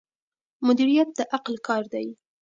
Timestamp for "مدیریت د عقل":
0.65-1.55